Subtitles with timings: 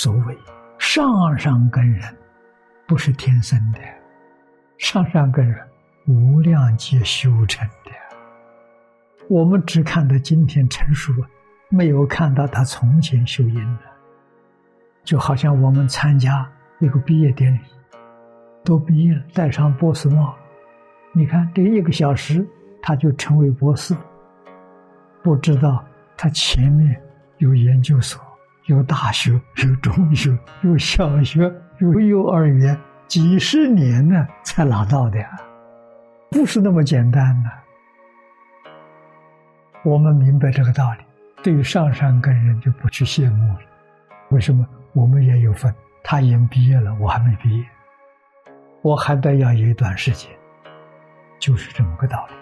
[0.00, 0.38] 所谓
[0.78, 2.16] 上上根人，
[2.86, 3.80] 不是天生的，
[4.78, 5.58] 上上根人
[6.06, 7.90] 无量劫修成的。
[9.28, 11.12] 我们只看到今天成熟，
[11.68, 13.82] 没有看到他从前修因的。
[15.02, 17.58] 就好像我们参加一个毕业典礼，
[18.64, 20.32] 都毕业了，戴上博士帽，
[21.10, 22.46] 你看这一个小时
[22.80, 23.96] 他就成为博士，
[25.24, 25.84] 不知道
[26.16, 27.02] 他前面
[27.38, 28.27] 有研究所。
[28.68, 35.18] 有大学，有中学，有小学，有幼儿园，几十年呢才拿到的，
[36.30, 37.50] 不是那么简单的。
[39.84, 40.98] 我们明白这个道理，
[41.42, 43.60] 对于上山根人就不去羡慕了。
[44.28, 44.66] 为什么？
[44.92, 47.64] 我们也有份，他已经毕业了，我还没毕业，
[48.82, 50.30] 我还得要有一段时间，
[51.38, 52.34] 就是这么个道理。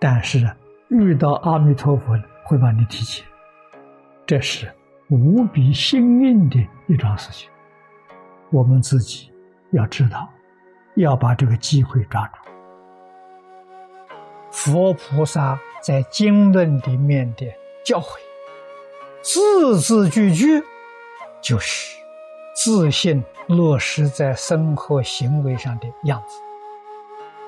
[0.00, 0.56] 但是啊，
[0.88, 3.22] 遇到阿弥陀佛会把你提起，
[4.26, 4.68] 这是。
[5.12, 7.50] 无比幸运的一桩事情，
[8.50, 9.30] 我们自己
[9.72, 10.26] 要知道，
[10.94, 12.34] 要把这个机会抓住。
[14.50, 17.44] 佛菩萨在经论里面的
[17.84, 18.16] 教诲，
[19.20, 20.62] 字字句句
[21.42, 21.94] 就是
[22.54, 26.40] 自信落实在生活行为上的样子。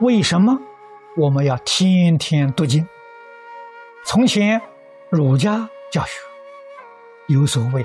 [0.00, 0.58] 为什么
[1.16, 2.84] 我们要天天读经？
[4.04, 4.60] 从前
[5.10, 6.31] 儒家教学。
[7.32, 7.82] 有所谓，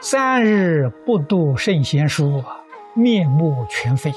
[0.00, 2.42] 三日不读圣贤书，
[2.92, 4.16] 面目全非也。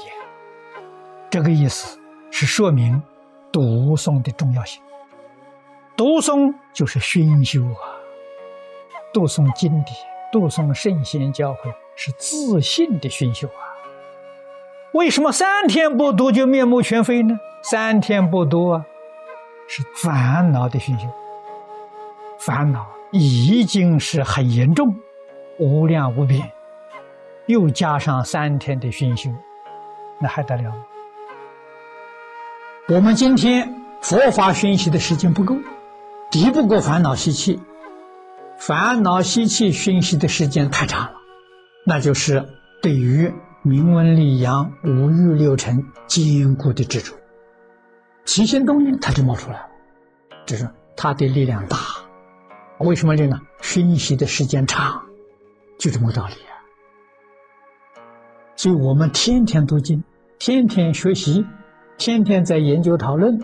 [1.30, 1.96] 这个意思
[2.32, 3.00] 是说明
[3.52, 4.82] 读诵的重要性。
[5.96, 7.78] 读诵就是熏修啊，
[9.12, 9.96] 读诵经典、
[10.32, 13.62] 读诵圣贤教诲是自信的熏修啊。
[14.92, 17.38] 为什么三天不读就面目全非呢？
[17.62, 18.84] 三天不读啊，
[19.68, 21.06] 是烦恼的熏修，
[22.40, 22.93] 烦恼。
[23.16, 24.96] 已经是很严重，
[25.60, 26.50] 无量无边，
[27.46, 29.30] 又加上三天的熏修，
[30.20, 30.72] 那还得了？
[32.88, 33.72] 我们今天
[34.02, 35.54] 佛法熏习的时间不够，
[36.28, 37.60] 敌不过烦恼习气，
[38.58, 41.12] 烦恼习气熏习的时间太长了，
[41.86, 42.44] 那就是
[42.82, 43.32] 对于
[43.62, 47.14] 明文利阳五欲六尘坚固的执着，
[48.24, 49.66] 起心动念它就冒出来了，
[50.46, 51.78] 就是它的力量大。
[52.78, 53.40] 为什么这呢？
[53.60, 55.04] 学习的时间长，
[55.78, 56.52] 就这么个道理啊。
[58.56, 60.02] 所以我们天天读经，
[60.38, 61.46] 天天学习，
[61.96, 63.40] 天天在研究讨论，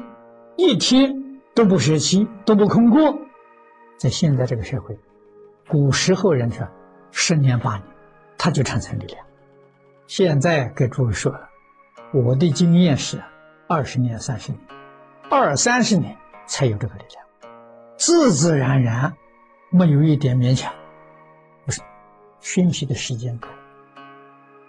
[0.57, 3.19] 一天都不学习，都不空过。
[3.97, 4.99] 在现在这个社会，
[5.69, 6.67] 古时候人说
[7.11, 7.85] 十年八年，
[8.37, 9.25] 他就产生力量。
[10.07, 11.49] 现在给诸位说了，
[12.13, 13.23] 我的经验是
[13.69, 14.61] 二十年、三十年，
[15.31, 16.17] 二三十年
[16.47, 17.25] 才有这个力量。
[18.01, 19.15] 自自然然，
[19.69, 20.73] 没有一点勉强，
[21.67, 21.83] 不是
[22.41, 23.47] 熏习的时间够，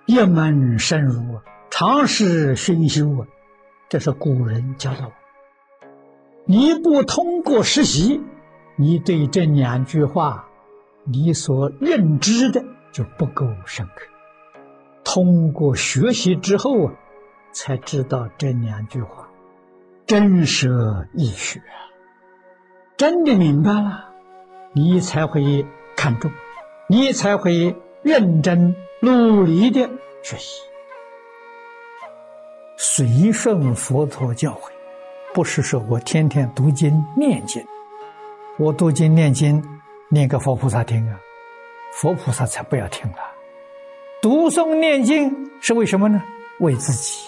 [0.06, 3.26] 一门深入啊，长时熏修啊，
[3.88, 5.14] 这是古人教导我。
[6.44, 8.22] 你不通过实习，
[8.76, 10.46] 你对这两句话，
[11.06, 12.62] 你所认知的
[12.92, 14.06] 就不够深刻。
[15.06, 16.94] 通过学习之后啊，
[17.54, 19.30] 才知道这两句话
[20.06, 20.70] 真实
[21.14, 21.62] 易学。
[23.02, 24.06] 真的明白了，
[24.74, 25.66] 你才会
[25.98, 26.30] 看重，
[26.86, 29.90] 你才会认真努力的
[30.22, 30.62] 学习，
[32.78, 34.70] 随顺佛陀教诲，
[35.34, 37.66] 不是说我天天读经念经，
[38.60, 39.60] 我读经念经
[40.08, 41.20] 念给佛菩萨听啊，
[41.94, 43.18] 佛菩萨才不要听了。
[44.22, 46.22] 读诵念经是为什么呢？
[46.60, 47.28] 为自己，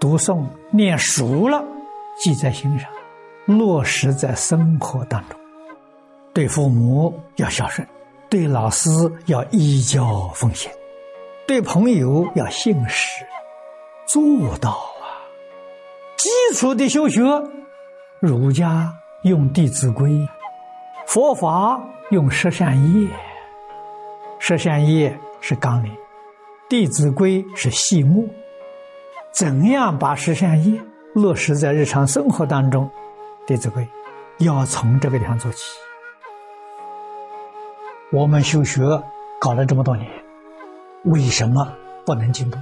[0.00, 1.62] 读诵念熟了，
[2.16, 2.88] 记在心上。
[3.48, 5.40] 落实在生活当中，
[6.34, 7.88] 对父母要孝顺，
[8.28, 8.90] 对老师
[9.24, 10.70] 要依教奉行，
[11.46, 13.24] 对朋友要信实，
[14.06, 14.22] 做
[14.58, 15.24] 到啊！
[16.18, 17.22] 基础的修学，
[18.20, 20.10] 儒家用《弟子规》，
[21.06, 21.80] 佛法
[22.10, 23.08] 用十善业。
[24.38, 25.90] 十善业是纲领，
[26.68, 28.28] 《弟子规》是细目。
[29.32, 30.78] 怎样把十善业
[31.14, 32.90] 落实在日常生活当中？
[33.48, 33.88] 弟子规
[34.40, 35.62] 要从这个地方做起。
[38.12, 38.82] 我们修学
[39.40, 40.06] 搞了这么多年，
[41.04, 41.72] 为什么
[42.04, 42.58] 不能进步？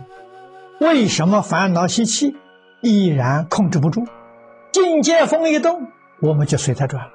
[0.78, 2.36] 为什么烦恼习气
[2.82, 4.06] 依然控制不住？
[4.70, 5.88] 境界风一动，
[6.20, 7.10] 我们就随它转了。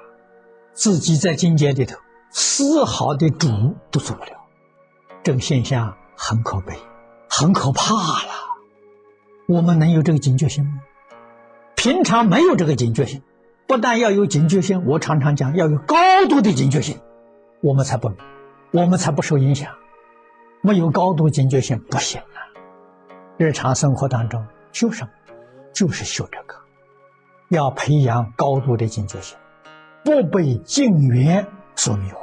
[0.74, 1.98] 自己在境界里头
[2.30, 3.48] 丝毫的主
[3.90, 4.32] 都做不了，
[5.22, 6.76] 这个现象很可悲，
[7.30, 8.32] 很可怕了。
[9.48, 10.72] 我们能有这个警觉性吗？
[11.74, 13.22] 平常没有这个警觉性。
[13.66, 15.96] 不但要有警觉性，我常常讲要有高
[16.28, 17.00] 度的警觉性，
[17.60, 18.12] 我们才不，
[18.72, 19.74] 我们才不受影响。
[20.60, 22.38] 没有高度警觉性不行啊！
[23.36, 25.10] 日常生活当中修什么？
[25.72, 26.54] 就是修这个，
[27.48, 29.38] 要培养高度的警觉性，
[30.04, 32.18] 不被境缘所迷惑。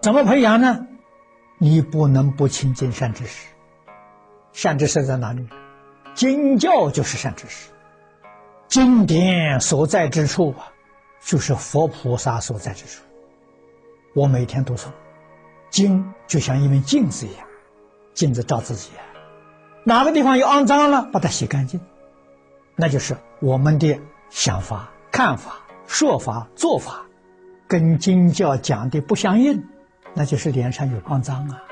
[0.00, 0.86] 怎么培养呢？
[1.58, 3.46] 你不能不亲近善知识。
[4.52, 5.48] 善知识在哪里？
[6.14, 7.70] 经教就是善知识，
[8.72, 10.72] 经典所在之处啊，
[11.22, 13.02] 就是佛菩萨所在之处。
[14.14, 14.86] 我每天读诵
[15.68, 17.46] 经，就像一面镜子一样，
[18.14, 18.88] 镜子照自己，
[19.84, 21.78] 哪个地方有肮脏了，把它洗干净，
[22.74, 27.04] 那就是我们的想法、看法、说法、做法，
[27.68, 29.62] 跟经教讲的不相应，
[30.14, 31.62] 那就是脸上有肮脏啊，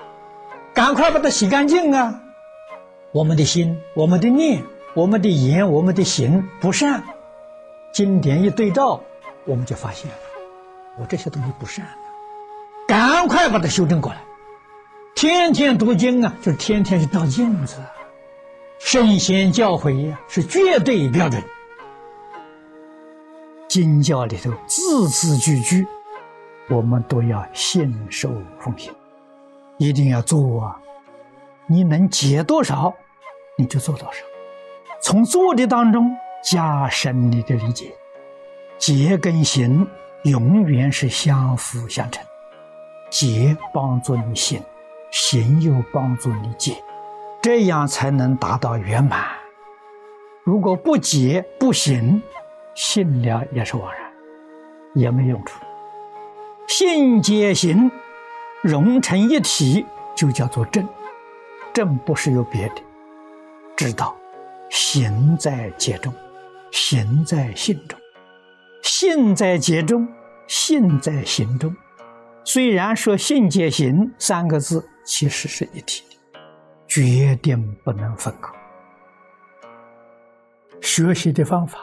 [0.75, 2.21] 赶快把它洗干净啊！
[3.15, 4.63] 我们的心、我们的念、
[4.95, 7.03] 我们的言、我们的行不善，
[7.93, 9.01] 经典一对照，
[9.45, 10.17] 我们就发现了，
[10.99, 11.93] 我这些东西不善的，
[12.89, 14.19] 赶快把它修正过来。
[15.15, 17.77] 天天读经啊，就是天天去照镜子。
[18.81, 21.43] 圣贤教诲呀，是绝对标准。
[23.69, 25.87] 经教里头字字句句，
[26.69, 28.29] 我们都要信受
[28.59, 28.93] 奉行，
[29.77, 30.81] 一定要做啊。
[31.67, 32.93] 你能解多少，
[33.57, 34.30] 你就做多少。
[35.01, 37.93] 从做的当中加深你的理解，
[38.79, 39.89] 结跟行
[40.25, 42.25] 永远是相辅相成。
[43.09, 44.63] 结帮助你行，
[45.11, 46.77] 行又帮助你解，
[47.43, 49.25] 这样才能达到圆满。
[50.45, 52.23] 如果不结不行，
[52.75, 54.01] 信了也是枉然，
[54.95, 55.61] 也没用处。
[56.69, 57.91] 信解行
[58.63, 60.87] 融成一体，就叫做正。
[61.73, 62.83] 正不是有别的，
[63.77, 64.15] 知道
[64.71, 66.15] 行在解中，
[66.71, 67.99] 行在信中，
[68.83, 70.09] 信在解中，
[70.47, 71.77] 信在行中。
[72.45, 76.41] 虽然说信解行三个字，其实是一体的，
[76.87, 78.53] 决定不能分开。
[80.81, 81.79] 学习的方法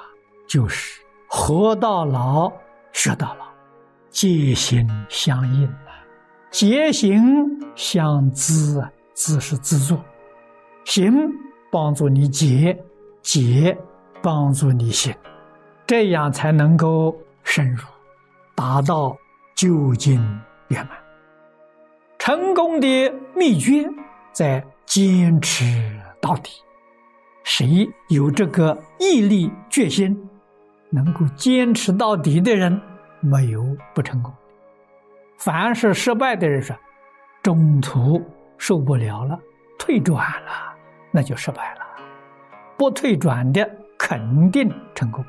[0.48, 2.52] 就是活到老
[2.94, 3.46] 学到老，
[4.10, 6.04] 戒行相应啊，
[6.50, 7.46] 戒行
[7.76, 8.92] 相知啊。
[9.14, 10.00] 自是自作，
[10.86, 11.12] 行
[11.72, 12.78] 帮助你解，
[13.22, 13.78] 解
[14.22, 15.14] 帮助你行，
[15.86, 17.84] 这样才能够深入，
[18.56, 19.16] 达到
[19.56, 20.20] 究竟
[20.70, 20.98] 圆满。
[22.18, 23.88] 成功的秘诀
[24.32, 25.64] 在坚持
[26.22, 26.52] 到底。
[27.44, 30.30] 谁有这个毅力决心，
[30.90, 32.82] 能够坚持到底的人，
[33.22, 34.34] 没有不成功。
[35.38, 36.76] 凡是失败的人说，
[37.44, 38.22] 中途。
[38.60, 39.40] 受不了了，
[39.78, 40.74] 退转了，
[41.12, 41.82] 那就失败了。
[42.78, 45.24] 不退转的，肯定成功。